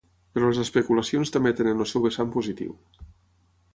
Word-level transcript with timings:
Però 0.37 0.47
les 0.51 0.61
especulacions 0.63 1.33
també 1.35 1.53
tenen 1.59 1.83
el 1.85 1.89
seu 1.93 2.05
vessant 2.07 2.33
positiu. 2.39 2.75